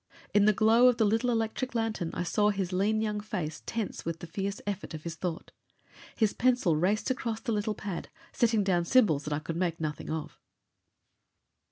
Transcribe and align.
In 0.33 0.45
the 0.45 0.51
glow 0.51 0.87
of 0.87 0.97
the 0.97 1.05
little 1.05 1.29
electric 1.29 1.75
lantern 1.75 2.09
I 2.15 2.23
saw 2.23 2.49
his 2.49 2.73
lean 2.73 3.01
young 3.01 3.19
face 3.19 3.61
tense 3.67 4.03
with 4.03 4.17
the 4.17 4.25
fierce 4.25 4.59
effort 4.65 4.95
of 4.95 5.03
his 5.03 5.13
thought. 5.13 5.51
His 6.15 6.33
pencil 6.33 6.75
raced 6.75 7.11
across 7.11 7.39
the 7.39 7.51
little 7.51 7.75
pad, 7.75 8.09
setting 8.33 8.63
down 8.63 8.83
symbols 8.85 9.25
that 9.25 9.33
I 9.33 9.37
could 9.37 9.57
make 9.57 9.79
nothing 9.79 10.09
of. 10.09 10.39